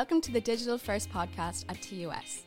Welcome 0.00 0.22
to 0.22 0.32
the 0.32 0.40
Digital 0.40 0.78
First 0.78 1.10
podcast 1.10 1.66
at 1.68 1.82
TUS. 1.82 2.44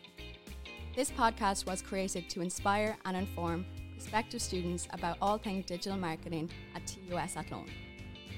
This 0.96 1.12
podcast 1.12 1.68
was 1.68 1.84
created 1.84 2.28
to 2.32 2.41
inspire 2.41 2.98
and 3.05 3.16
inform 3.16 3.64
prospective 3.94 4.41
students 4.41 4.88
about 4.89 5.18
all 5.21 5.38
things 5.38 5.63
digital 5.68 5.95
marketing 5.95 6.50
at 6.73 6.81
TUS 6.88 7.38
at 7.38 7.45
Athlone. 7.45 7.70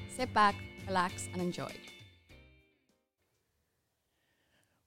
Sit 0.09 0.33
back, 0.33 0.55
relax, 0.85 1.29
and 1.31 1.41
enjoy. 1.41 1.71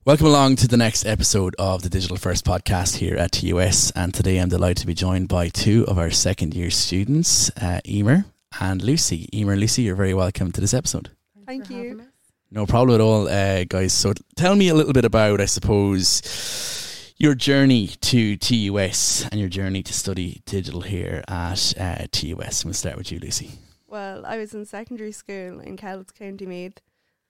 Welcome 0.04 0.26
along 0.26 0.56
to 0.56 0.68
the 0.68 0.76
next 0.76 1.06
episode 1.06 1.56
of 1.58 1.80
the 1.80 1.88
Digital 1.88 2.18
First 2.18 2.44
podcast 2.44 2.96
here 2.96 3.16
at 3.16 3.32
TUS. 3.32 3.92
And 3.92 4.12
today 4.12 4.36
I'm 4.36 4.50
delighted 4.50 4.82
to 4.82 4.86
be 4.86 4.92
joined 4.92 5.28
by 5.28 5.48
two 5.48 5.86
of 5.88 5.96
our 5.98 6.10
second 6.10 6.52
year 6.52 6.68
students, 6.68 7.48
uh, 7.56 7.80
Eimear 7.86 8.26
and 8.60 8.82
Lucy. 8.82 9.30
Eimear 9.32 9.52
and 9.52 9.60
Lucy, 9.62 9.84
you're 9.84 9.96
very 9.96 10.12
welcome 10.12 10.52
to 10.52 10.60
this 10.60 10.74
episode. 10.74 11.12
Thank 11.46 11.70
you. 11.70 12.07
No 12.50 12.64
problem 12.64 12.94
at 12.94 13.00
all, 13.02 13.28
uh, 13.28 13.64
guys. 13.64 13.92
So 13.92 14.14
tell 14.34 14.56
me 14.56 14.68
a 14.68 14.74
little 14.74 14.94
bit 14.94 15.04
about, 15.04 15.38
I 15.38 15.44
suppose, 15.44 17.12
your 17.18 17.34
journey 17.34 17.88
to 17.88 18.38
TUS 18.38 19.28
and 19.30 19.38
your 19.38 19.50
journey 19.50 19.82
to 19.82 19.92
study 19.92 20.40
digital 20.46 20.80
here 20.80 21.22
at 21.28 21.74
uh, 21.78 22.06
TUS. 22.10 22.64
We'll 22.64 22.72
start 22.72 22.96
with 22.96 23.12
you, 23.12 23.18
Lucy. 23.18 23.50
Well, 23.86 24.24
I 24.24 24.38
was 24.38 24.54
in 24.54 24.64
secondary 24.64 25.12
school 25.12 25.60
in 25.60 25.76
Kells, 25.76 26.10
County 26.10 26.46
Meath, 26.46 26.80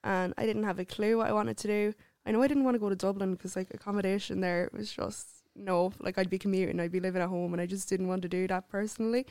and 0.04 0.34
I 0.38 0.46
didn't 0.46 0.62
have 0.62 0.78
a 0.78 0.84
clue 0.84 1.16
what 1.16 1.26
I 1.26 1.32
wanted 1.32 1.56
to 1.58 1.66
do. 1.66 1.94
I 2.24 2.30
know 2.30 2.40
I 2.42 2.46
didn't 2.46 2.64
want 2.64 2.76
to 2.76 2.80
go 2.80 2.88
to 2.88 2.94
Dublin 2.94 3.32
because 3.32 3.56
like 3.56 3.74
accommodation 3.74 4.40
there 4.40 4.70
was 4.72 4.92
just 4.92 5.26
no, 5.56 5.92
like 5.98 6.16
I'd 6.16 6.30
be 6.30 6.38
commuting, 6.38 6.78
I'd 6.78 6.92
be 6.92 7.00
living 7.00 7.22
at 7.22 7.28
home, 7.28 7.52
and 7.54 7.60
I 7.60 7.66
just 7.66 7.88
didn't 7.88 8.06
want 8.06 8.22
to 8.22 8.28
do 8.28 8.46
that 8.46 8.68
personally. 8.68 9.26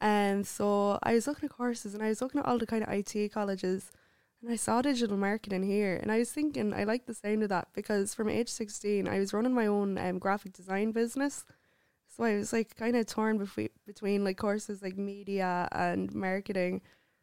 And 0.00 0.46
so 0.46 0.98
I 1.02 1.12
was 1.12 1.26
looking 1.26 1.50
at 1.50 1.54
courses, 1.54 1.92
and 1.92 2.02
I 2.02 2.08
was 2.08 2.22
looking 2.22 2.40
at 2.40 2.46
all 2.46 2.56
the 2.56 2.66
kind 2.66 2.82
of 2.82 2.88
IT 2.88 3.30
colleges, 3.30 3.90
and 4.42 4.50
I 4.50 4.56
saw 4.56 4.82
digital 4.82 5.16
marketing 5.16 5.64
here, 5.64 5.96
and 5.96 6.12
I 6.12 6.18
was 6.18 6.30
thinking 6.30 6.72
I 6.72 6.84
like 6.84 7.06
the 7.06 7.14
sound 7.14 7.42
of 7.42 7.48
that 7.48 7.68
because 7.74 8.14
from 8.14 8.28
age 8.28 8.48
sixteen, 8.48 9.08
I 9.08 9.18
was 9.18 9.32
running 9.32 9.54
my 9.54 9.66
own 9.66 9.98
um, 9.98 10.18
graphic 10.18 10.52
design 10.52 10.92
business. 10.92 11.44
So 12.16 12.24
I 12.24 12.36
was 12.36 12.52
like 12.52 12.76
kind 12.76 12.96
of 12.96 13.06
torn 13.06 13.38
between 13.38 13.68
between 13.86 14.24
like 14.24 14.36
courses 14.36 14.82
like 14.82 14.96
media 14.96 15.68
and 15.72 16.14
marketing, 16.14 16.82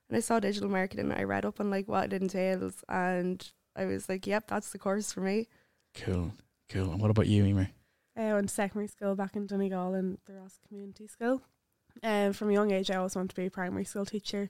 and 0.09 0.17
I 0.17 0.19
saw 0.19 0.39
digital 0.39 0.69
marketing. 0.69 1.11
I 1.11 1.23
read 1.23 1.45
up 1.45 1.59
on 1.59 1.69
like 1.69 1.87
what 1.87 2.11
it 2.11 2.21
entails, 2.21 2.83
and 2.89 3.49
I 3.75 3.85
was 3.85 4.09
like, 4.09 4.27
"Yep, 4.27 4.47
that's 4.47 4.71
the 4.71 4.79
course 4.79 5.11
for 5.11 5.21
me." 5.21 5.47
Cool, 5.93 6.33
cool. 6.69 6.91
And 6.91 7.01
what 7.01 7.11
about 7.11 7.27
you, 7.27 7.43
Eimear? 7.43 7.69
I 8.17 8.33
went 8.33 8.49
to 8.49 8.55
secondary 8.55 8.87
school 8.87 9.15
back 9.15 9.35
in 9.35 9.45
Donegal 9.45 9.93
in 9.93 10.17
the 10.25 10.33
Rosses 10.33 10.59
Community 10.67 11.07
School. 11.07 11.41
Um, 12.03 12.33
from 12.33 12.49
a 12.49 12.53
young 12.53 12.71
age, 12.71 12.89
I 12.91 12.95
always 12.95 13.15
wanted 13.15 13.29
to 13.29 13.35
be 13.35 13.47
a 13.47 13.51
primary 13.51 13.85
school 13.85 14.05
teacher. 14.05 14.49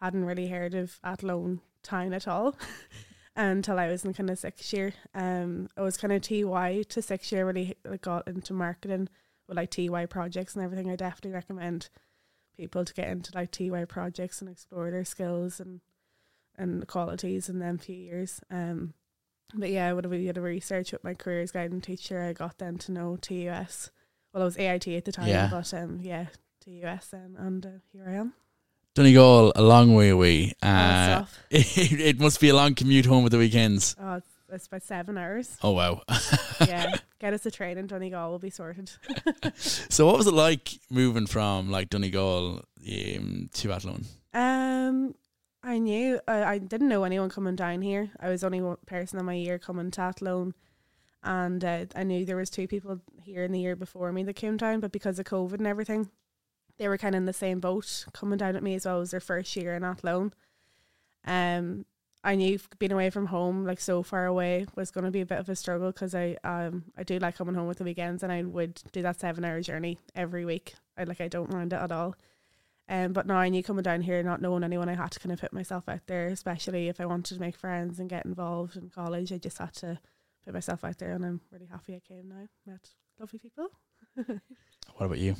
Hadn't 0.00 0.24
really 0.24 0.48
heard 0.48 0.74
of 0.74 0.98
Athlone 1.04 1.60
Town 1.82 2.12
at 2.12 2.28
all 2.28 2.56
until 3.36 3.78
I 3.78 3.88
was 3.88 4.04
in 4.04 4.12
kind 4.14 4.30
of 4.30 4.38
sixth 4.38 4.72
year. 4.72 4.92
Um, 5.14 5.68
I 5.76 5.82
was 5.82 5.96
kind 5.96 6.12
of 6.12 6.22
TY 6.22 6.84
to 6.88 7.02
sixth 7.02 7.32
year, 7.32 7.46
really 7.46 7.76
like, 7.84 8.02
got 8.02 8.28
into 8.28 8.52
marketing 8.52 9.08
with 9.48 9.56
like 9.56 9.70
TY 9.70 10.06
projects 10.06 10.54
and 10.54 10.64
everything. 10.64 10.90
I 10.90 10.96
definitely 10.96 11.32
recommend 11.32 11.88
people 12.56 12.84
to 12.84 12.92
get 12.94 13.08
into 13.08 13.32
like 13.34 13.50
TY 13.50 13.84
projects 13.86 14.40
and 14.40 14.50
explore 14.50 14.90
their 14.90 15.04
skills 15.04 15.60
and 15.60 15.80
and 16.56 16.86
qualities 16.86 17.48
in 17.48 17.58
them 17.58 17.78
few 17.78 17.96
years. 17.96 18.40
Um, 18.50 18.92
but 19.54 19.70
yeah, 19.70 19.88
I 19.88 19.92
would 19.92 20.04
have 20.04 20.12
did 20.12 20.36
a 20.36 20.40
research 20.42 20.92
with 20.92 21.02
my 21.02 21.14
careers 21.14 21.50
guidance 21.52 21.86
teacher. 21.86 22.20
I 22.22 22.32
got 22.34 22.58
then 22.58 22.76
to 22.78 22.92
know 22.92 23.16
TUS. 23.16 23.90
Well, 24.32 24.42
I 24.42 24.44
was 24.44 24.58
AIT 24.58 24.86
at 24.88 25.04
the 25.06 25.12
time, 25.12 25.28
Yeah. 25.28 25.48
but 25.50 25.72
um, 25.74 25.98
yeah, 26.02 26.26
TUS 26.60 27.08
then, 27.08 27.34
and 27.38 27.64
uh, 27.66 27.68
here 27.92 28.04
I 28.06 28.12
am. 28.14 28.34
Donegal, 29.00 29.52
a 29.56 29.62
long 29.62 29.94
way 29.94 30.10
away. 30.10 30.52
Oh, 30.62 30.68
Uh, 30.68 31.24
it's 31.50 31.78
it, 31.78 32.00
it 32.00 32.20
must 32.20 32.38
be 32.38 32.50
a 32.50 32.54
long 32.54 32.74
commute 32.74 33.06
home 33.06 33.24
at 33.24 33.30
the 33.30 33.38
weekends. 33.38 33.96
Oh, 33.98 34.16
it's, 34.16 34.26
it's 34.52 34.66
about 34.66 34.82
seven 34.82 35.16
hours. 35.16 35.56
Oh, 35.62 35.70
wow. 35.70 36.02
yeah, 36.60 36.96
get 37.18 37.32
us 37.32 37.46
a 37.46 37.50
train 37.50 37.78
in 37.78 37.86
Donegal, 37.86 38.28
we'll 38.28 38.38
be 38.38 38.50
sorted. 38.50 38.90
So, 39.56 40.04
what 40.06 40.18
was 40.18 40.26
it 40.26 40.34
like 40.34 40.78
moving 40.90 41.26
from 41.26 41.70
like 41.70 41.88
Donegal 41.88 42.62
um, 42.86 43.48
to 43.54 43.72
Athlone? 43.72 44.04
Um, 44.34 45.14
I 45.62 45.78
knew 45.78 46.20
I, 46.28 46.44
I 46.44 46.58
didn't 46.58 46.88
know 46.88 47.04
anyone 47.04 47.30
coming 47.30 47.56
down 47.56 47.80
here. 47.80 48.10
I 48.20 48.28
was 48.28 48.44
only 48.44 48.60
one 48.60 48.76
person 48.86 49.18
in 49.18 49.24
my 49.24 49.32
year 49.34 49.58
coming 49.58 49.90
to 49.92 50.00
Athlone, 50.02 50.52
and 51.24 51.64
uh, 51.64 51.86
I 51.96 52.02
knew 52.04 52.26
there 52.26 52.36
was 52.36 52.50
two 52.50 52.68
people 52.68 53.00
here 53.24 53.44
in 53.44 53.52
the 53.52 53.60
year 53.60 53.76
before 53.76 54.12
me 54.12 54.24
that 54.24 54.34
came 54.36 54.58
down, 54.58 54.80
but 54.80 54.92
because 54.92 55.18
of 55.18 55.24
COVID 55.24 55.54
and 55.54 55.66
everything, 55.66 56.10
they 56.80 56.88
were 56.88 56.96
kind 56.96 57.14
of 57.14 57.18
in 57.18 57.26
the 57.26 57.32
same 57.34 57.60
boat 57.60 58.06
coming 58.14 58.38
down 58.38 58.56
at 58.56 58.62
me 58.62 58.74
as 58.74 58.86
well. 58.86 58.96
It 58.96 59.00
was 59.00 59.10
their 59.10 59.20
first 59.20 59.54
year 59.54 59.74
in 59.76 59.84
Athlone. 59.84 60.32
Um, 61.26 61.84
I 62.24 62.34
knew 62.34 62.58
being 62.78 62.90
away 62.90 63.10
from 63.10 63.26
home, 63.26 63.66
like 63.66 63.80
so 63.80 64.02
far 64.02 64.24
away, 64.24 64.66
was 64.74 64.90
going 64.90 65.04
to 65.04 65.10
be 65.10 65.20
a 65.20 65.26
bit 65.26 65.38
of 65.38 65.50
a 65.50 65.56
struggle 65.56 65.92
because 65.92 66.14
I 66.14 66.38
um 66.42 66.84
I 66.96 67.02
do 67.02 67.18
like 67.18 67.36
coming 67.36 67.54
home 67.54 67.68
with 67.68 67.78
the 67.78 67.84
weekends, 67.84 68.22
and 68.22 68.32
I 68.32 68.44
would 68.44 68.80
do 68.92 69.02
that 69.02 69.20
seven 69.20 69.44
hour 69.44 69.60
journey 69.60 69.98
every 70.14 70.46
week. 70.46 70.72
I 70.96 71.04
like 71.04 71.20
I 71.20 71.28
don't 71.28 71.52
mind 71.52 71.74
it 71.74 71.76
at 71.76 71.92
all. 71.92 72.16
Um, 72.88 73.12
but 73.12 73.26
now 73.26 73.36
I 73.36 73.50
knew 73.50 73.62
coming 73.62 73.82
down 73.82 74.00
here, 74.00 74.22
not 74.22 74.40
knowing 74.40 74.64
anyone, 74.64 74.88
I 74.88 74.94
had 74.94 75.10
to 75.12 75.20
kind 75.20 75.32
of 75.32 75.40
put 75.40 75.52
myself 75.52 75.86
out 75.86 76.06
there, 76.06 76.28
especially 76.28 76.88
if 76.88 76.98
I 76.98 77.06
wanted 77.06 77.34
to 77.34 77.40
make 77.40 77.56
friends 77.56 78.00
and 78.00 78.08
get 78.08 78.24
involved 78.24 78.76
in 78.76 78.88
college. 78.88 79.32
I 79.32 79.38
just 79.38 79.58
had 79.58 79.74
to 79.74 80.00
put 80.46 80.54
myself 80.54 80.82
out 80.82 80.96
there, 80.96 81.12
and 81.12 81.24
I'm 81.26 81.40
really 81.52 81.66
happy 81.66 81.94
I 81.94 82.00
came 82.00 82.30
now. 82.30 82.48
Met 82.66 82.88
lovely 83.18 83.38
people. 83.38 83.68
What 84.96 85.06
about 85.06 85.18
you? 85.18 85.36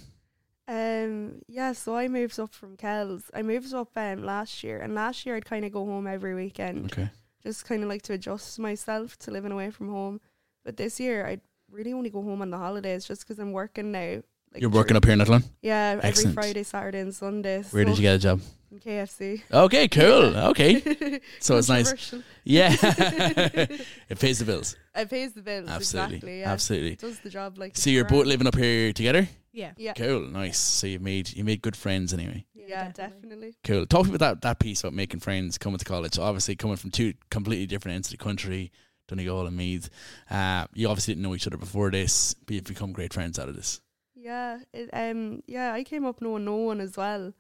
Um, 0.71 1.43
yeah, 1.49 1.73
so 1.73 1.97
I 1.97 2.07
moved 2.07 2.39
up 2.39 2.55
from 2.55 2.77
Kells. 2.77 3.25
I 3.35 3.43
moved 3.43 3.75
up 3.75 3.91
um 3.97 4.23
last 4.23 4.63
year, 4.63 4.79
and 4.79 4.95
last 4.95 5.27
year 5.27 5.35
I'd 5.35 5.45
kind 5.45 5.65
of 5.65 5.73
go 5.73 5.85
home 5.85 6.07
every 6.07 6.33
weekend, 6.35 6.93
Okay. 6.93 7.11
just 7.43 7.65
kind 7.67 7.83
of 7.83 7.89
like 7.89 8.03
to 8.03 8.13
adjust 8.13 8.57
myself 8.61 9.19
to 9.21 9.33
living 9.33 9.51
away 9.51 9.71
from 9.71 9.89
home. 9.89 10.21
But 10.65 10.77
this 10.77 11.01
year 11.01 11.27
I'd 11.27 11.41
really 11.73 11.93
only 11.93 12.09
go 12.09 12.23
home 12.23 12.41
on 12.41 12.51
the 12.51 12.59
holidays, 12.59 13.05
just 13.05 13.23
because 13.23 13.41
I'm 13.41 13.51
working 13.51 13.91
now. 13.91 14.23
Like 14.53 14.61
You're 14.63 14.71
working 14.71 14.97
up 14.97 15.05
here 15.05 15.13
in 15.15 15.21
Athlone? 15.21 15.45
Yeah, 15.63 15.99
every 16.03 16.33
Friday, 16.33 16.63
Saturday, 16.63 17.01
and 17.01 17.15
Sunday. 17.15 17.63
Where 17.71 17.85
did 17.85 17.99
you 17.99 18.03
get 18.03 18.15
a 18.17 18.19
job? 18.19 18.41
In 18.73 18.79
KFC. 18.79 19.43
Okay, 19.53 19.89
cool. 19.89 20.37
Okay. 20.51 21.21
So 21.41 21.57
it's 21.57 21.69
nice. 21.69 22.15
Yeah. 22.45 22.77
it 22.83 24.19
pays 24.19 24.39
the 24.39 24.45
bills. 24.45 24.77
It 24.95 25.11
pays 25.11 25.33
the 25.33 25.43
bills. 25.43 25.69
Absolutely. 25.69 26.15
Exactly. 26.17 26.41
Yeah. 26.41 26.53
Absolutely. 26.53 26.93
It 26.93 26.99
does 27.01 27.19
the 27.21 27.31
job 27.31 27.59
like. 27.59 27.77
So 27.77 27.91
you're 27.91 28.05
both 28.05 28.27
living 28.27 28.47
up 28.47 28.55
here 28.57 28.93
together? 28.93 29.29
Yeah. 29.53 29.73
Yeah. 29.77 29.95
Cool. 29.95 30.21
Nice. 30.21 30.59
So 30.59 30.87
you 30.87 31.01
made 31.01 31.35
you 31.35 31.45
made 31.45 31.63
good 31.63 31.77
friends 31.77 32.13
anyway. 32.13 32.47
Yeah, 32.55 32.91
definitely. 32.93 33.57
Cool. 33.65 33.87
Talk 33.87 34.07
me 34.07 34.15
about 34.15 34.41
that, 34.41 34.43
that 34.43 34.59
piece 34.61 34.81
about 34.81 34.95
making 34.95 35.21
friends 35.21 35.59
coming 35.59 35.79
to 35.79 35.85
college. 35.85 36.15
So 36.15 36.23
obviously 36.23 36.55
coming 36.57 36.77
from 36.77 36.91
two 36.91 37.15
completely 37.31 37.67
different 37.67 37.97
ends 37.97 38.09
of 38.09 38.19
the 38.19 38.25
country, 38.25 38.71
Donegal 39.09 39.47
and 39.47 39.57
Meath. 39.57 39.91
Uh, 40.31 40.67
you 40.73 40.89
obviously 40.89 41.15
didn't 41.15 41.25
know 41.25 41.35
each 41.35 41.47
other 41.47 41.57
before 41.57 41.91
this, 41.91 42.35
but 42.35 42.55
you've 42.55 42.65
become 42.65 42.93
great 42.93 43.13
friends 43.13 43.39
out 43.39 43.49
of 43.49 43.57
this. 43.57 43.81
Yeah, 44.15 44.59
it, 44.73 44.91
um, 44.93 45.43
yeah, 45.47 45.73
I 45.73 45.83
came 45.83 46.05
up 46.05 46.21
knowing 46.21 46.45
no 46.45 46.57
one 46.57 46.81
as 46.81 46.97
well, 46.97 47.33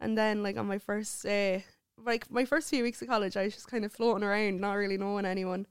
and 0.00 0.16
then 0.16 0.42
like 0.42 0.56
on 0.56 0.66
my 0.66 0.78
first 0.78 1.22
day, 1.22 1.64
like 1.98 2.30
my 2.30 2.44
first 2.44 2.70
few 2.70 2.82
weeks 2.82 3.02
of 3.02 3.08
college, 3.08 3.36
I 3.36 3.44
was 3.44 3.54
just 3.54 3.68
kind 3.68 3.84
of 3.84 3.92
floating 3.92 4.24
around, 4.24 4.60
not 4.60 4.72
really 4.74 4.96
knowing 4.96 5.26
anyone, 5.26 5.66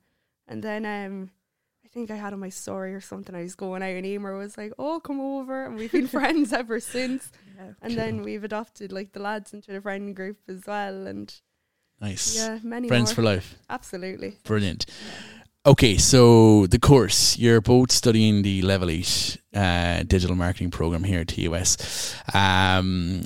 and 0.48 0.64
then 0.64 0.86
um, 0.86 1.32
I 1.84 1.88
think 1.94 2.10
I 2.12 2.16
had 2.16 2.32
on 2.34 2.40
my 2.40 2.50
story 2.50 2.94
or 2.94 3.02
something. 3.02 3.36
I 3.36 3.42
was 3.44 3.56
going 3.56 3.82
out, 3.84 3.90
and 3.90 4.06
Eimear 4.06 4.38
was 4.38 4.58
like, 4.58 4.72
"Oh, 4.80 5.00
come 5.00 5.20
over," 5.20 5.66
and 5.66 5.76
we've 5.76 5.92
been 5.92 6.08
friends 6.20 6.54
ever 6.54 6.80
since. 6.80 7.32
Yeah. 7.58 7.74
And 7.82 7.98
then 7.98 8.22
we've 8.24 8.44
adopted 8.44 8.92
like 8.92 9.12
the 9.14 9.20
lads 9.20 9.54
into 9.54 9.72
the 9.72 9.82
friend 9.82 10.16
group 10.16 10.38
as 10.48 10.64
well, 10.68 11.06
and 11.08 11.34
Nice. 12.00 12.36
yeah, 12.36 12.60
many 12.64 12.88
Friends 12.88 13.10
more. 13.12 13.16
for 13.16 13.22
life. 13.24 13.56
Absolutely. 13.70 14.38
Brilliant. 14.44 14.86
Okay, 15.64 15.98
so 15.98 16.66
the 16.68 16.80
course 16.80 17.38
you're 17.38 17.62
both 17.62 17.92
studying 17.92 18.42
the 18.42 18.64
Level 18.64 18.90
Eight 18.90 19.38
uh, 19.54 20.02
digital 20.04 20.36
marketing 20.36 20.72
program 20.72 21.04
here 21.04 21.20
at 21.20 21.28
TUS. 21.28 22.16
Um, 22.34 23.22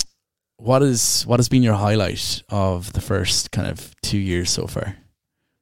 what 0.57 0.81
is 0.83 1.23
what 1.27 1.39
has 1.39 1.47
been 1.49 1.63
your 1.63 1.75
highlight 1.75 2.41
of 2.49 2.91
the 2.93 2.99
first 3.01 3.51
kind 3.51 3.67
of 3.67 3.95
two 4.01 4.17
years 4.17 4.49
so 4.49 4.67
far? 4.67 4.97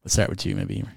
We'll 0.04 0.10
start 0.10 0.30
with 0.30 0.46
you, 0.46 0.56
maybe. 0.56 0.84
Um, 0.84 0.90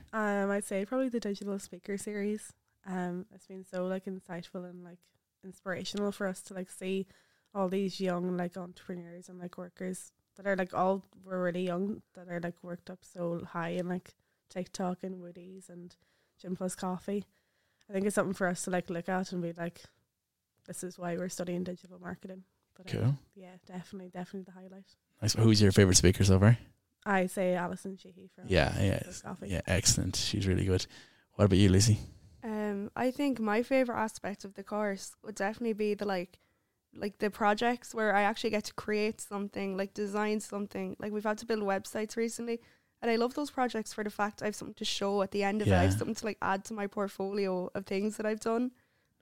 I'd 0.56 0.64
say 0.64 0.86
probably 0.86 1.10
the 1.10 1.20
digital 1.20 1.58
speaker 1.58 1.98
series. 1.98 2.54
Um, 2.86 3.26
it's 3.34 3.46
been 3.46 3.64
so 3.64 3.86
like 3.86 4.06
insightful 4.06 4.68
and 4.68 4.82
like 4.82 4.98
inspirational 5.44 6.12
for 6.12 6.26
us 6.26 6.40
to 6.42 6.54
like 6.54 6.70
see 6.70 7.06
all 7.54 7.68
these 7.68 8.00
young 8.00 8.36
like 8.38 8.56
entrepreneurs 8.56 9.28
and 9.28 9.38
like 9.38 9.58
workers 9.58 10.12
that 10.36 10.46
are 10.46 10.56
like 10.56 10.72
all 10.72 11.02
were 11.24 11.42
really 11.42 11.66
young 11.66 12.00
that 12.14 12.28
are 12.28 12.40
like 12.40 12.54
worked 12.62 12.88
up 12.88 13.00
so 13.02 13.42
high 13.52 13.70
in 13.70 13.86
like 13.88 14.14
TikTok 14.48 14.98
and 15.02 15.20
Woody's 15.20 15.68
and 15.68 15.94
Gym 16.40 16.56
Plus 16.56 16.74
Coffee. 16.74 17.24
I 17.90 17.92
think 17.92 18.06
it's 18.06 18.14
something 18.14 18.34
for 18.34 18.46
us 18.46 18.62
to 18.64 18.70
like 18.70 18.88
look 18.88 19.10
at 19.10 19.32
and 19.32 19.42
be 19.42 19.52
like, 19.52 19.82
this 20.66 20.82
is 20.82 20.98
why 20.98 21.16
we're 21.18 21.28
studying 21.28 21.64
digital 21.64 21.98
marketing. 21.98 22.44
But 22.76 22.94
um, 22.94 23.00
Cool. 23.00 23.14
yeah, 23.34 23.56
definitely, 23.66 24.08
definitely 24.08 24.44
the 24.44 24.52
highlight. 24.58 24.86
Nice. 25.20 25.34
Who's 25.34 25.60
your 25.60 25.72
favorite 25.72 25.96
speaker 25.96 26.24
so 26.24 26.38
far? 26.40 26.56
I 27.06 27.26
say 27.26 27.54
Alison 27.54 27.96
Sheehy 27.96 28.28
from 28.34 28.44
Yeah, 28.48 28.74
yeah, 28.82 29.00
Coffee. 29.22 29.48
yeah. 29.48 29.60
Excellent. 29.66 30.16
She's 30.16 30.46
really 30.46 30.64
good. 30.64 30.86
What 31.34 31.44
about 31.46 31.58
you, 31.58 31.68
Lucy? 31.70 31.98
Um, 32.42 32.90
I 32.96 33.10
think 33.10 33.38
my 33.40 33.62
favorite 33.62 33.96
aspect 33.96 34.44
of 34.44 34.54
the 34.54 34.62
course 34.64 35.14
would 35.24 35.36
definitely 35.36 35.72
be 35.74 35.94
the 35.94 36.04
like, 36.04 36.38
like 36.94 37.18
the 37.18 37.30
projects 37.30 37.94
where 37.94 38.14
I 38.14 38.22
actually 38.22 38.50
get 38.50 38.64
to 38.64 38.74
create 38.74 39.20
something, 39.20 39.76
like 39.76 39.94
design 39.94 40.40
something. 40.40 40.96
Like 40.98 41.12
we've 41.12 41.24
had 41.24 41.38
to 41.38 41.46
build 41.46 41.62
websites 41.62 42.16
recently, 42.16 42.60
And 43.02 43.10
I 43.10 43.16
love 43.16 43.34
those 43.34 43.50
projects 43.50 43.92
for 43.92 44.02
the 44.02 44.10
fact 44.10 44.42
I 44.42 44.46
have 44.46 44.56
something 44.56 44.74
to 44.74 44.84
show 44.84 45.22
at 45.22 45.30
the 45.30 45.42
end 45.44 45.62
of 45.62 45.68
it. 45.68 45.74
I 45.74 45.82
have 45.82 45.92
something 45.92 46.14
to 46.14 46.24
like 46.24 46.38
add 46.42 46.64
to 46.66 46.74
my 46.74 46.86
portfolio 46.86 47.70
of 47.74 47.84
things 47.86 48.16
that 48.16 48.26
I've 48.26 48.40
done. 48.40 48.72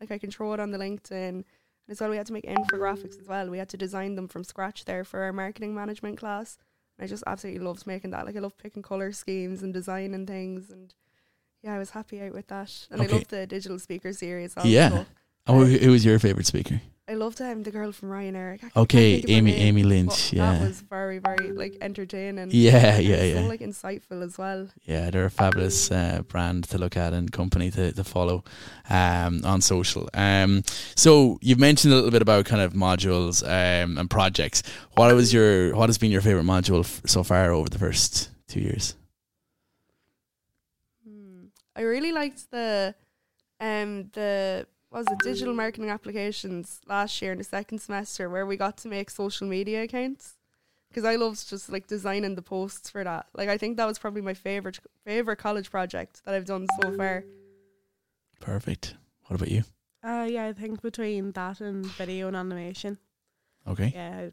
Like 0.00 0.10
I 0.10 0.18
can 0.18 0.30
throw 0.30 0.52
it 0.54 0.60
on 0.60 0.70
the 0.70 0.78
LinkedIn. 0.78 1.10
And 1.12 1.44
as 1.88 2.00
well, 2.00 2.10
we 2.10 2.16
had 2.16 2.26
to 2.26 2.32
make 2.32 2.46
infographics 2.46 3.20
as 3.20 3.28
well. 3.28 3.50
We 3.50 3.58
had 3.58 3.68
to 3.70 3.76
design 3.76 4.14
them 4.14 4.28
from 4.28 4.44
scratch 4.44 4.84
there 4.84 5.04
for 5.04 5.20
our 5.22 5.32
marketing 5.32 5.74
management 5.74 6.18
class. 6.18 6.56
And 6.98 7.04
I 7.04 7.08
just 7.08 7.24
absolutely 7.26 7.64
loved 7.64 7.86
making 7.86 8.10
that. 8.10 8.26
Like 8.26 8.36
I 8.36 8.40
love 8.40 8.56
picking 8.56 8.82
color 8.82 9.12
schemes 9.12 9.62
and 9.62 9.72
designing 9.72 10.26
things. 10.26 10.70
And 10.70 10.94
yeah, 11.62 11.74
I 11.74 11.78
was 11.78 11.90
happy 11.90 12.20
out 12.22 12.32
with 12.32 12.48
that. 12.48 12.86
And 12.90 13.00
Okay. 13.00 13.12
I 13.12 13.16
love 13.16 13.28
the 13.28 13.46
digital 13.46 13.78
speaker 13.78 14.12
series. 14.12 14.56
Also. 14.56 14.68
Yeah. 14.68 15.04
Oh, 15.46 15.64
who 15.64 15.78
who 15.78 15.90
was 15.90 16.04
your 16.04 16.18
favorite 16.18 16.46
speaker? 16.46 16.80
I 17.06 17.14
loved 17.14 17.38
um, 17.42 17.62
the 17.64 17.70
girl 17.70 17.92
from 17.92 18.08
Ryanair. 18.08 18.58
Okay, 18.74 19.20
can't 19.20 19.24
think 19.24 19.24
of 19.24 19.30
her 19.30 19.36
Amy 19.36 19.52
Amy 19.56 19.82
Lynch. 19.82 20.30
That 20.30 20.36
Yeah, 20.36 20.64
was 20.64 20.80
very, 20.80 21.18
very 21.18 21.52
like 21.52 21.76
entertaining. 21.82 22.48
yeah, 22.50 22.94
and 22.96 23.04
yeah, 23.04 23.16
So 23.18 23.24
yeah. 23.24 23.40
like 23.46 23.60
insightful 23.60 24.22
as 24.24 24.38
well. 24.38 24.68
Yeah, 24.84 25.10
they're 25.10 25.26
a 25.26 25.30
fabulous 25.30 25.90
uh, 25.90 26.22
brand 26.26 26.64
to 26.70 26.78
look 26.78 26.96
at 26.96 27.12
and 27.12 27.30
company 27.30 27.70
to, 27.72 27.92
to 27.92 28.04
follow 28.04 28.42
um, 28.88 29.42
on 29.44 29.60
social. 29.60 30.08
Um, 30.14 30.62
so 30.96 31.38
you've 31.42 31.60
mentioned 31.60 31.92
a 31.92 31.96
little 31.96 32.10
bit 32.10 32.22
about 32.22 32.46
kind 32.46 32.62
of 32.62 32.72
modules 32.72 33.42
um, 33.44 33.98
and 33.98 34.08
projects. 34.08 34.62
What 34.94 35.14
was 35.14 35.30
your 35.30 35.76
what 35.76 35.90
has 35.90 35.98
been 35.98 36.10
your 36.10 36.22
favorite 36.22 36.46
module 36.46 36.80
f- 36.80 37.02
so 37.04 37.22
far 37.22 37.50
over 37.52 37.68
the 37.68 37.78
first 37.78 38.30
two 38.48 38.60
years? 38.60 38.96
Hmm. 41.06 41.46
I 41.76 41.82
really 41.82 42.12
liked 42.12 42.50
the 42.50 42.94
um 43.60 44.10
the 44.14 44.66
was 44.94 45.06
it 45.10 45.18
digital 45.22 45.54
marketing 45.54 45.90
applications 45.90 46.80
last 46.86 47.20
year 47.20 47.32
in 47.32 47.38
the 47.38 47.44
second 47.44 47.78
semester 47.80 48.30
where 48.30 48.46
we 48.46 48.56
got 48.56 48.76
to 48.78 48.88
make 48.88 49.10
social 49.10 49.46
media 49.46 49.82
accounts 49.82 50.36
because 50.88 51.04
I 51.04 51.16
loved 51.16 51.48
just 51.48 51.68
like 51.70 51.86
designing 51.88 52.34
the 52.36 52.42
posts 52.42 52.88
for 52.90 53.02
that. 53.04 53.26
Like 53.34 53.48
I 53.48 53.58
think 53.58 53.76
that 53.76 53.86
was 53.86 53.98
probably 53.98 54.22
my 54.22 54.34
favorite 54.34 54.78
favorite 55.04 55.36
college 55.38 55.70
project 55.70 56.22
that 56.24 56.34
I've 56.34 56.46
done 56.46 56.66
so 56.80 56.96
far. 56.96 57.24
Perfect. 58.40 58.94
What 59.26 59.36
about 59.36 59.50
you? 59.50 59.64
Uh, 60.02 60.26
yeah, 60.30 60.46
I 60.46 60.52
think 60.52 60.82
between 60.82 61.32
that 61.32 61.60
and 61.60 61.84
video 61.86 62.28
and 62.28 62.36
animation. 62.36 62.98
Okay. 63.66 63.90
Yeah, 63.94 64.28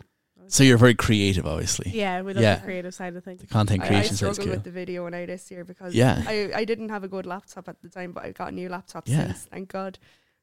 So 0.47 0.63
you're 0.63 0.77
very 0.77 0.95
creative, 0.95 1.45
obviously. 1.47 1.91
yeah, 1.93 2.21
we 2.21 2.33
love 2.33 2.43
Yeah. 2.43 2.55
the 2.55 2.61
creative 2.65 2.93
side 2.93 3.15
of 3.15 3.23
things. 3.23 3.39
The 3.39 3.47
content 3.47 3.79
creation 3.81 3.93
I, 3.95 3.97
I 3.97 4.01
creation 4.01 4.15
side's 4.17 4.35
struggled 4.35 4.47
cool. 4.47 4.55
with 4.57 4.63
the 4.65 4.71
video 4.71 5.05
when 5.05 5.13
I 5.13 5.25
this 5.25 5.49
year 5.49 5.63
because 5.63 5.95
Yeah. 5.95 6.21
I, 6.27 6.51
I 6.53 6.65
didn't 6.65 6.89
have 6.89 7.03
a 7.05 7.07
good 7.07 7.25
laptop 7.25 7.69
at 7.69 7.81
the 7.81 7.87
time, 7.89 8.11
but 8.11 8.23
I 8.25 8.31
got 8.31 8.49
a 8.51 8.55
new 8.55 8.67
laptop 8.67 9.07
Yeah. 9.07 9.27
since, 9.27 9.45
thank 9.45 9.69
God. 9.69 9.97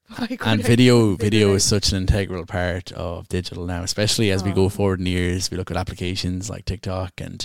And 0.45 0.63
video 0.63 1.17
video 1.17 1.55
is 1.55 1.65
such 1.65 1.93
an 1.93 1.99
integral 1.99 2.47
part 2.47 2.93
of 2.93 3.29
digital 3.29 3.67
now 3.67 3.83
especially 3.83 4.31
as 4.31 4.43
we 4.43 4.53
go 4.53 4.65
Oh. 4.65 4.69
forward 4.69 5.01
in 5.01 5.07
years 5.07 5.51
we 5.51 5.57
look 5.57 5.71
at 5.71 5.77
applications 5.77 6.49
like 6.49 6.65
tiktok 6.65 7.21
and 7.21 7.45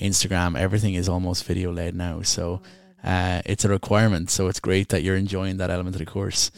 instagram 0.00 0.58
everything 0.58 0.94
is 0.94 1.08
almost 1.08 1.44
video 1.44 1.72
led 1.72 1.94
now. 1.94 2.22
So 2.22 2.60
uh, 3.02 3.42
it's 3.46 3.64
a 3.64 3.68
requirement. 3.68 4.30
So 4.30 4.48
it's 4.48 4.60
great 4.60 4.88
that 4.90 5.02
you're 5.02 5.16
enjoying 5.16 5.56
that 5.58 5.70
element 5.70 5.94
of 5.96 6.00
the 6.00 6.06
course. 6.06 6.50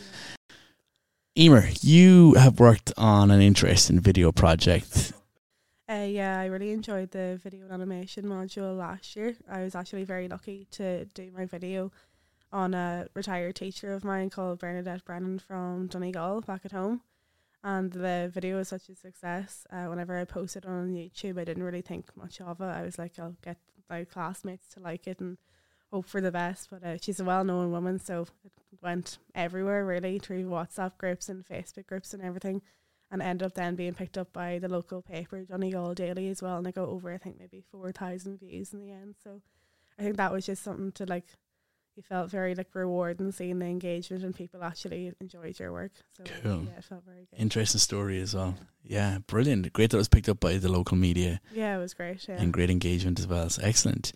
Eimear 1.39 1.79
you 1.83 2.35
have 2.35 2.59
worked 2.59 2.93
on 2.97 3.31
an 3.31 3.41
interesting 3.41 4.01
video 4.01 4.33
project. 4.33 5.13
Uh, 5.89 6.07
yeah, 6.09 6.41
I 6.41 6.47
really 6.47 6.73
enjoyed 6.73 7.13
the 7.13 7.39
video 7.41 7.63
and 7.65 7.73
animation 7.73 8.25
module 8.25 8.77
last 8.77 9.15
year. 9.15 9.37
I 9.49 9.63
was 9.63 9.77
actually 9.77 10.03
very 10.03 10.27
lucky 10.27 10.67
to 10.73 11.05
do 11.05 11.31
my 11.37 11.45
video 11.45 11.93
on 12.57 12.73
a 12.73 13.07
retired 13.13 13.55
teacher 13.55 13.93
of 13.93 14.03
mine 14.03 14.31
called 14.31 14.59
Bernadette 14.59 15.05
Brennan 15.05 15.39
from 15.39 15.89
Donegal 15.89 16.41
back 16.41 16.63
at 16.65 16.73
home. 16.73 17.03
And 17.63 17.93
the 17.93 18.31
video 18.33 18.57
was 18.57 18.69
such 18.69 18.89
a 18.89 18.95
success. 18.95 19.67
Uh, 19.71 19.85
whenever 19.85 20.19
I 20.19 20.25
posted 20.25 20.65
it 20.65 20.69
on 20.69 20.95
YouTube, 20.95 21.39
I 21.39 21.45
didn't 21.45 21.65
really 21.65 21.83
think 21.83 22.17
much 22.17 22.41
of 22.41 22.61
it. 22.63 22.65
I 22.65 22.83
was 22.83 22.99
like, 22.99 23.19
I'll 23.19 23.37
get 23.45 23.59
my 23.91 24.05
classmates 24.05 24.69
to 24.69 24.81
like 24.81 25.07
it 25.07 25.21
and 25.21 25.37
hope 25.93 26.07
for 26.07 26.23
the 26.23 26.33
best. 26.33 26.71
But 26.71 26.83
uh, 26.83 26.97
she's 26.99 27.21
a 27.21 27.25
well 27.25 27.45
known 27.45 27.73
woman, 27.73 27.99
so 27.99 28.27
it 28.43 28.53
went 28.81 29.19
everywhere 29.35 29.85
really 29.85 30.19
through 30.19 30.49
WhatsApp 30.49 30.97
groups 30.97 31.29
and 31.29 31.45
Facebook 31.45 31.87
groups 31.87 32.15
and 32.15 32.23
everything 32.23 32.63
and 33.11 33.21
ended 33.21 33.47
up 33.47 33.55
then 33.55 33.75
being 33.77 33.95
picked 33.95 34.17
up 34.17 34.33
by 34.33 34.59
the 34.59 34.69
local 34.69 35.03
paper, 35.03 35.45
Donegal 35.45 35.95
Daily, 35.95 36.29
as 36.29 36.43
well. 36.43 36.57
And 36.57 36.67
I 36.67 36.71
got 36.71 36.89
over, 36.89 37.13
I 37.13 37.19
think, 37.19 37.39
maybe 37.39 37.63
4,000 37.71 38.41
views 38.41 38.73
in 38.73 38.81
the 38.81 38.91
end. 38.91 39.15
So 39.23 39.43
I 39.99 40.03
think 40.03 40.17
that 40.17 40.33
was 40.33 40.47
just 40.47 40.63
something 40.63 40.93
to 40.93 41.05
like, 41.05 41.27
you 41.97 42.03
felt 42.03 42.31
very 42.31 42.55
like 42.55 42.69
rewarding 42.75 43.33
seeing 43.33 43.59
the 43.59 43.67
engagement 43.67 44.23
and 44.23 44.35
people 44.35 44.63
actually 44.63 45.13
enjoyed 45.21 45.59
your 45.59 45.73
work. 45.73 45.93
So 46.17 46.25
Cool. 46.43 46.65
yeah, 46.65 46.79
it 46.79 46.85
felt 46.85 47.05
very 47.05 47.27
good. 47.31 47.41
interesting 47.41 47.79
story 47.81 48.21
as 48.21 48.35
well 48.35 48.55
yeah 48.85 49.19
brilliant 49.27 49.73
great 49.73 49.91
that 49.91 49.97
it 49.97 49.99
was 49.99 50.09
picked 50.09 50.29
up 50.29 50.39
by 50.39 50.59
the 50.59 50.69
local 50.71 50.97
media 50.97 51.41
yeah, 51.53 51.77
it 51.77 51.81
was 51.81 51.95
great. 51.95 52.29
Yeah. 52.29 52.37
and 52.41 52.53
great 52.53 52.71
engagement 52.71 53.19
as 53.19 53.27
well. 53.27 53.49
So 53.51 53.63
excellent. 53.65 54.13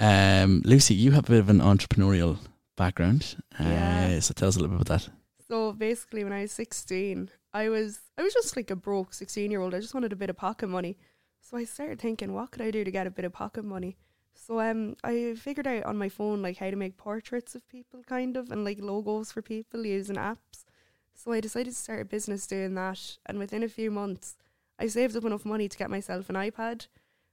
Um, 0.00 0.62
Lucy, 0.64 0.94
you 0.94 1.10
have 1.12 1.24
a 1.28 1.32
bit 1.32 1.40
of 1.40 1.50
an 1.50 1.58
entrepreneurial 1.58 2.38
background. 2.76 3.36
Uh, 3.58 3.64
Yeah. 3.64 4.20
So 4.20 4.32
tell 4.32 4.48
us 4.48 4.56
a 4.56 4.60
little 4.60 4.76
bit 4.76 4.86
about 4.86 5.00
that. 5.02 5.12
So 5.48 5.72
basically, 5.72 6.22
when 6.24 6.32
I 6.32 6.42
was 6.42 6.52
sixteen, 6.52 7.30
I 7.52 7.68
was 7.68 8.00
I 8.16 8.22
was 8.22 8.32
just 8.32 8.56
like 8.56 8.70
a 8.70 8.76
broke 8.76 9.12
sixteen 9.14 9.50
year 9.50 9.60
old. 9.60 9.74
I 9.74 9.80
just 9.80 9.94
wanted 9.94 10.12
a 10.12 10.16
bit 10.16 10.30
of 10.30 10.36
pocket 10.36 10.68
money, 10.68 10.96
so 11.40 11.56
I 11.56 11.64
started 11.64 11.98
thinking, 12.00 12.32
what 12.32 12.50
could 12.52 12.62
I 12.62 12.70
do 12.70 12.84
to 12.84 12.90
get 12.90 13.06
a 13.06 13.10
bit 13.10 13.24
of 13.24 13.32
pocket 13.32 13.64
money? 13.64 13.96
So 14.40 14.60
um, 14.60 14.94
I 15.02 15.34
figured 15.36 15.66
out 15.66 15.82
on 15.84 15.98
my 15.98 16.08
phone 16.08 16.40
like 16.42 16.58
how 16.58 16.70
to 16.70 16.76
make 16.76 16.96
portraits 16.96 17.54
of 17.56 17.68
people, 17.68 18.02
kind 18.04 18.36
of, 18.36 18.50
and 18.52 18.64
like 18.64 18.78
logos 18.80 19.32
for 19.32 19.42
people 19.42 19.84
using 19.84 20.16
apps. 20.16 20.64
So 21.12 21.32
I 21.32 21.40
decided 21.40 21.70
to 21.70 21.76
start 21.76 22.00
a 22.02 22.04
business 22.04 22.46
doing 22.46 22.74
that, 22.76 23.18
and 23.26 23.38
within 23.38 23.64
a 23.64 23.68
few 23.68 23.90
months, 23.90 24.36
I 24.78 24.86
saved 24.86 25.16
up 25.16 25.24
enough 25.24 25.44
money 25.44 25.68
to 25.68 25.76
get 25.76 25.90
myself 25.90 26.28
an 26.30 26.36
iPad. 26.36 26.86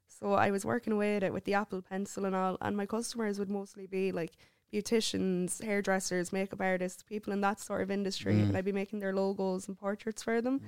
So 0.08 0.34
I 0.34 0.50
was 0.50 0.66
working 0.66 0.94
away 0.94 1.16
at 1.16 1.24
it 1.24 1.32
with 1.32 1.46
the 1.46 1.54
Apple 1.54 1.82
Pencil 1.84 2.26
and 2.26 2.36
all, 2.36 2.58
and 2.60 2.76
my 2.76 2.88
customers 2.88 3.38
would 3.38 3.50
mostly 3.50 3.86
be 3.86 4.12
like 4.12 4.32
beauticians, 4.74 5.64
hairdressers, 5.64 6.34
makeup 6.34 6.60
artists, 6.60 7.04
people 7.04 7.32
in 7.32 7.42
that 7.42 7.60
sort 7.60 7.82
of 7.82 7.92
industry, 7.92 8.34
Mm. 8.34 8.48
and 8.50 8.58
I'd 8.58 8.66
be 8.66 8.72
making 8.72 9.00
their 9.00 9.14
logos 9.14 9.68
and 9.68 9.78
portraits 9.78 10.24
for 10.24 10.42
them. 10.42 10.62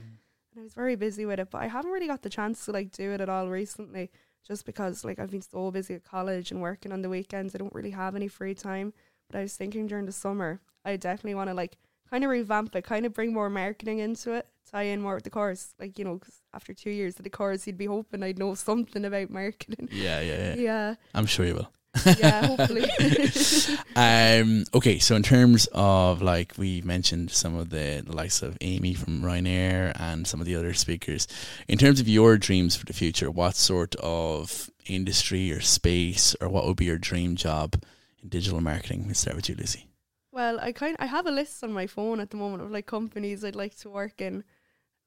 And 0.51 0.59
I 0.59 0.63
was 0.63 0.73
very 0.75 0.95
busy 0.95 1.25
with 1.25 1.39
it, 1.39 1.49
but 1.49 1.61
I 1.61 1.67
haven't 1.67 1.91
really 1.91 2.07
got 2.07 2.21
the 2.21 2.29
chance 2.29 2.63
to 2.65 2.71
like 2.71 2.91
do 2.91 3.11
it 3.11 3.21
at 3.21 3.29
all 3.29 3.49
recently, 3.49 4.11
just 4.47 4.65
because 4.65 5.03
like 5.03 5.19
I've 5.19 5.31
been 5.31 5.41
so 5.41 5.71
busy 5.71 5.95
at 5.95 6.03
college 6.03 6.51
and 6.51 6.61
working 6.61 6.91
on 6.91 7.01
the 7.01 7.09
weekends. 7.09 7.53
I 7.53 7.57
don't 7.57 7.73
really 7.73 7.91
have 7.91 8.15
any 8.15 8.27
free 8.27 8.53
time. 8.55 8.93
But 9.29 9.39
I 9.39 9.41
was 9.41 9.55
thinking 9.55 9.87
during 9.87 10.05
the 10.05 10.11
summer, 10.13 10.61
I 10.85 10.95
definitely 10.95 11.35
want 11.35 11.49
to 11.49 11.53
like 11.53 11.77
kind 12.09 12.23
of 12.23 12.29
revamp 12.29 12.75
it, 12.75 12.83
kind 12.85 13.05
of 13.05 13.13
bring 13.13 13.33
more 13.33 13.49
marketing 13.49 13.99
into 13.99 14.31
it, 14.31 14.47
tie 14.71 14.83
in 14.83 15.01
more 15.01 15.15
with 15.15 15.25
the 15.25 15.29
course. 15.29 15.73
Like 15.79 15.99
you 15.99 16.05
know, 16.05 16.17
'cause 16.17 16.41
after 16.53 16.73
two 16.73 16.91
years 16.91 17.17
of 17.17 17.23
the 17.23 17.29
course, 17.29 17.67
you'd 17.67 17.77
be 17.77 17.87
hoping 17.87 18.23
I'd 18.23 18.39
know 18.39 18.55
something 18.55 19.03
about 19.03 19.29
marketing. 19.29 19.89
Yeah, 19.91 20.21
yeah, 20.21 20.37
yeah. 20.37 20.55
yeah, 20.67 20.95
I'm 21.13 21.25
sure 21.25 21.45
you 21.45 21.55
will. 21.55 21.71
Yeah, 22.17 22.45
hopefully. 22.55 22.89
um, 23.95 24.65
okay, 24.73 24.99
so 24.99 25.15
in 25.15 25.23
terms 25.23 25.67
of 25.73 26.21
like 26.21 26.53
we 26.57 26.81
mentioned 26.81 27.31
some 27.31 27.55
of 27.55 27.69
the, 27.69 28.03
the 28.05 28.15
likes 28.15 28.41
of 28.41 28.57
Amy 28.61 28.93
from 28.93 29.21
Ryanair 29.21 29.93
and 29.99 30.27
some 30.27 30.39
of 30.39 30.45
the 30.45 30.55
other 30.55 30.73
speakers, 30.73 31.27
in 31.67 31.77
terms 31.77 31.99
of 31.99 32.07
your 32.07 32.37
dreams 32.37 32.75
for 32.75 32.85
the 32.85 32.93
future, 32.93 33.31
what 33.31 33.55
sort 33.55 33.95
of 33.95 34.69
industry 34.85 35.51
or 35.51 35.61
space 35.61 36.35
or 36.41 36.49
what 36.49 36.65
would 36.65 36.77
be 36.77 36.85
your 36.85 36.97
dream 36.97 37.35
job 37.35 37.81
in 38.21 38.29
digital 38.29 38.61
marketing? 38.61 39.05
Let's 39.07 39.19
start 39.19 39.35
with 39.35 39.49
you, 39.49 39.55
Lucy. 39.55 39.87
Well, 40.31 40.59
I 40.59 40.71
kind 40.71 40.95
I 40.99 41.07
have 41.07 41.25
a 41.25 41.31
list 41.31 41.63
on 41.63 41.73
my 41.73 41.87
phone 41.87 42.19
at 42.19 42.29
the 42.29 42.37
moment 42.37 42.61
of 42.61 42.71
like 42.71 42.85
companies 42.85 43.43
I'd 43.43 43.55
like 43.55 43.75
to 43.77 43.89
work 43.89 44.21
in, 44.21 44.43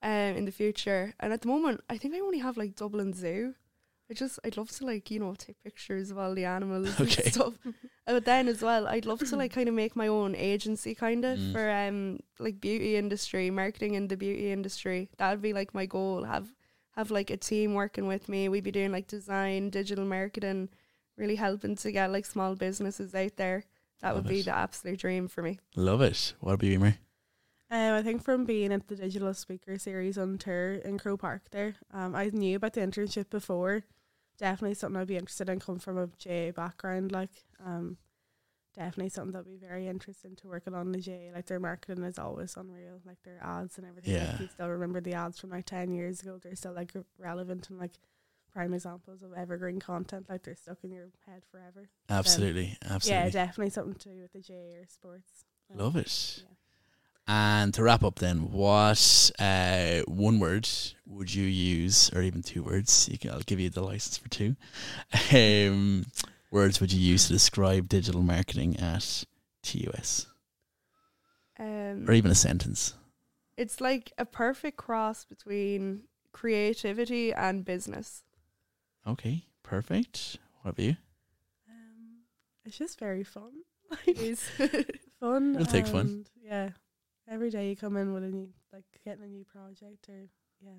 um, 0.03 0.11
in 0.11 0.45
the 0.45 0.51
future. 0.53 1.15
And 1.21 1.33
at 1.33 1.43
the 1.43 1.49
moment, 1.49 1.83
I 1.89 1.99
think 1.99 2.15
I 2.15 2.21
only 2.21 2.39
have 2.39 2.57
like 2.57 2.75
Dublin 2.75 3.15
Zoo. 3.15 3.55
I 4.11 4.15
just 4.15 4.41
I'd 4.45 4.57
love 4.57 4.71
to 4.73 4.85
like 4.87 5.11
you 5.11 5.21
know 5.21 5.35
take 5.37 5.63
pictures 5.63 6.11
of 6.11 6.19
all 6.19 6.35
the 6.35 6.45
animals 6.45 7.01
Okay. 7.01 7.23
and 7.25 7.33
stuff. 7.33 7.55
But 8.07 8.25
then 8.25 8.49
as 8.49 8.61
well, 8.61 8.89
I'd 8.89 9.07
love 9.07 9.21
to 9.21 9.37
like 9.37 9.53
kind 9.53 9.69
of 9.69 9.75
make 9.75 9.95
my 9.95 10.09
own 10.09 10.35
agency 10.35 10.95
kind 10.97 11.25
of 11.25 11.39
Mm. 11.39 11.53
for 11.53 11.71
um 11.71 12.19
like 12.41 12.61
beauty 12.61 12.97
industry, 12.97 13.51
marketing 13.51 13.95
in 13.95 14.09
the 14.09 14.17
beauty 14.17 14.51
industry. 14.51 15.09
That 15.19 15.31
would 15.31 15.43
be 15.43 15.53
like 15.53 15.73
my 15.75 15.87
goal. 15.87 16.25
Have 16.25 16.49
have 16.97 17.13
like 17.13 17.31
a 17.31 17.37
team 17.37 17.75
working 17.75 18.09
with 18.09 18.29
me. 18.29 18.49
We'd 18.49 18.65
be 18.65 18.73
doing 18.73 18.91
like 18.91 19.07
design, 19.07 19.71
digital 19.71 20.05
marketing, 20.05 20.71
really 21.17 21.37
helping 21.37 21.77
to 21.77 21.93
get 21.93 22.11
like 22.11 22.27
small 22.27 22.57
businesses 22.57 23.15
out 23.15 23.37
there. 23.37 23.65
That 24.01 24.15
Love 24.17 24.25
would 24.25 24.29
be 24.31 24.41
it. 24.41 24.47
the 24.47 24.57
absolute 24.57 24.99
dream 24.99 25.29
for 25.29 25.43
me. 25.43 25.61
Love 25.77 26.01
it. 26.03 26.35
What 26.41 26.55
about 26.55 26.67
you, 26.67 26.79
Eimear? 26.81 26.97
Um, 27.71 27.93
I 27.95 28.03
think 28.03 28.25
from 28.25 28.45
being 28.45 28.73
at 28.73 28.89
the 28.89 28.97
digital 28.97 29.33
speaker 29.35 29.79
series 29.79 30.19
on 30.19 30.37
tour 30.39 30.73
in 30.73 30.99
Croke 30.99 31.21
Park 31.21 31.43
there, 31.53 31.77
um, 31.93 32.17
I 32.17 32.31
knew 32.33 32.57
about 32.57 32.73
the 32.73 32.81
internship 32.81 33.31
before. 33.31 33.85
Definitely 34.41 34.75
something 34.75 35.01
I'd 35.01 35.07
be 35.07 35.17
interested 35.19 35.49
in. 35.51 35.61
Come 35.61 35.79
from 35.79 35.99
a 35.99 36.05
a 36.05 36.51
GAA 36.51 36.53
background, 36.53 37.13
like 37.13 37.45
um, 37.65 37.99
definitely 38.75 39.11
something 39.11 39.33
that'd 39.33 39.47
be 39.47 39.59
very 39.59 39.87
interesting 39.87 40.35
to 40.37 40.49
working 40.49 40.75
on 40.75 40.93
the 40.93 41.01
GAA. 41.01 41.35
Like 41.35 41.47
their 41.47 41.61
marketing 41.61 42.03
is 42.05 42.19
always 42.19 42.57
unreal, 42.57 43.01
like 43.05 43.23
their 43.23 43.39
ads 43.43 43.77
and 43.77 43.87
everything. 43.87 44.15
Yeah. 44.15 44.31
Like 44.33 44.41
you 44.41 44.49
still 44.49 44.69
remember 44.69 45.01
the 45.03 45.13
ads 45.13 45.39
from 45.39 45.51
like 45.51 45.67
ten 45.67 45.93
years 45.93 46.23
ago. 46.23 46.39
They're 46.43 46.57
still 46.57 46.73
like 46.73 46.93
relevant 47.19 47.69
and 47.69 47.79
like 47.79 47.93
prime 48.51 48.73
examples 48.73 49.23
of 49.23 49.33
evergreen 49.35 49.79
content. 49.79 50.27
Like 50.31 50.43
they're 50.43 50.57
stuck 50.57 50.79
in 50.85 50.91
your 50.91 51.09
head 51.27 51.43
forever. 51.51 51.91
Absolutely, 52.09 52.79
absolutely. 52.83 53.25
Yeah, 53.27 53.31
definitely 53.31 53.71
something 53.71 53.95
to 53.95 54.09
do 54.09 54.23
with 54.23 54.33
the 54.33 54.41
GAA 54.41 54.81
or 54.81 54.87
sports. 54.89 55.45
Um, 55.71 55.79
Love 55.79 55.97
it. 55.97 56.43
yeah. 56.43 56.55
And 57.33 57.73
to 57.75 57.85
wrap 57.85 58.03
up, 58.03 58.19
then, 58.19 58.51
what 58.51 59.31
uh, 59.39 60.01
one 60.09 60.41
word 60.41 60.69
would 61.07 61.33
you 61.33 61.45
use, 61.45 62.11
or 62.13 62.23
even 62.23 62.43
two 62.43 62.65
words? 62.65 63.09
You 63.09 63.19
can, 63.19 63.31
I'll 63.31 63.39
give 63.41 63.61
you 63.61 63.71
the 63.71 63.83
license 63.85 64.19
for 64.19 64.29
two. 64.29 64.57
Um, 65.33 66.07
words 66.51 66.81
would 66.81 66.93
you 66.93 67.01
use 67.01 67.29
to 67.29 67.33
describe 67.33 67.89
digital 67.89 68.23
marketing 68.23 68.77
at 68.81 69.25
TUS, 69.63 70.27
Um, 71.57 72.07
or 72.09 72.13
even 72.15 72.33
a 72.33 72.35
sentence? 72.35 72.95
it's 73.57 73.81
like 73.81 74.13
a 74.19 74.25
perfect 74.25 74.77
cross 74.77 75.25
between 75.25 76.05
creativity 76.33 77.33
and 77.33 77.65
business. 77.65 78.25
Okay, 79.07 79.45
perfect. 79.63 80.39
What 80.63 80.71
about 80.73 80.85
you? 80.85 80.97
Um, 81.69 82.23
it's 82.65 82.77
just 82.79 82.99
very 82.99 83.23
fun. 83.23 83.53
It 84.07 84.19
is. 84.19 84.43
fun. 85.21 85.55
It'll 85.55 85.67
take 85.67 85.87
fun. 85.87 86.27
Yeah. 86.43 86.71
Every 87.31 87.51
day 87.51 87.69
you 87.71 87.77
come 87.77 87.97
in 87.97 88.13
with 88.13 88.25
a 88.25 88.29
new, 88.29 88.49
like 88.73 88.85
getting 89.05 89.23
a 89.25 89.29
new 89.29 89.45
project 89.45 90.09
or, 90.09 90.27
yeah. 90.61 90.71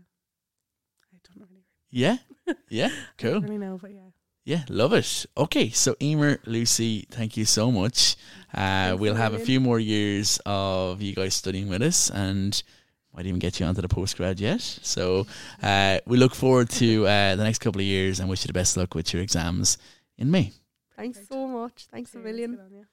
I 1.14 1.18
don't 1.34 1.48
really, 1.50 1.64
Yeah, 1.90 2.18
yeah, 2.70 2.88
I 2.92 2.92
cool. 3.18 3.32
don't 3.34 3.44
really 3.44 3.58
know, 3.58 3.80
but 3.82 3.92
yeah. 3.94 4.10
Yeah, 4.44 4.64
love 4.70 4.92
it. 4.94 5.26
Okay, 5.38 5.70
so 5.70 5.94
Eimear, 5.96 6.40
Lucy, 6.46 7.06
thank 7.12 7.38
you 7.38 7.46
so 7.46 7.72
much. 7.72 8.16
Uh, 8.54 8.98
we'll 9.00 9.16
have 9.16 9.34
a 9.36 9.40
few 9.40 9.60
more 9.60 9.80
years 9.80 10.40
of 10.48 11.00
you 11.02 11.14
guys 11.14 11.36
studying 11.36 11.70
with 11.70 11.82
us, 11.84 12.10
and 12.10 12.62
might 13.14 13.28
even 13.28 13.40
get 13.40 13.60
you 13.60 13.66
onto 13.68 13.82
the 13.82 13.88
postgrad 13.88 14.40
yet. 14.40 14.62
So 14.62 15.28
uh, 15.62 16.00
we 16.08 16.18
look 16.18 16.34
forward 16.34 16.70
to 16.72 17.06
uh, 17.06 17.36
the 17.36 17.44
next 17.44 17.60
couple 17.60 17.82
of 17.82 17.86
years, 17.86 18.20
and 18.20 18.28
wish 18.30 18.44
you 18.44 18.48
the 18.48 18.54
best 18.54 18.76
luck 18.78 18.96
with 18.96 19.14
your 19.14 19.22
exams 19.22 19.78
in 20.18 20.32
May. 20.32 20.52
Thanks 20.98 21.20
so 21.30 21.48
much. 21.48 21.86
Thanks 21.92 22.16
a 22.16 22.18
million. 22.18 22.56
good 22.56 22.62
on 22.62 22.74
you. 22.74 22.86